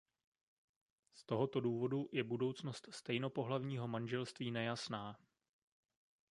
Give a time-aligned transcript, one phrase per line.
[1.13, 5.15] Z tohoto důvodu je budoucnost stejnopohlavního manželství nejasná.